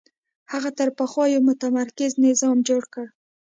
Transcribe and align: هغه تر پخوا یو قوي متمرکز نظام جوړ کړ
هغه 0.51 0.69
تر 0.79 0.89
پخوا 0.97 1.25
یو 1.33 1.41
قوي 1.41 1.45
متمرکز 1.49 2.11
نظام 2.25 2.57
جوړ 2.69 2.83
کړ 2.93 3.05